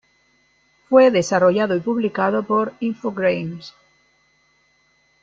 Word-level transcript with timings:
Fue 0.89 1.11
desarrollado 1.11 1.75
y 1.75 1.79
publicado 1.79 2.41
por 2.41 2.73
Infogrames. 2.79 3.75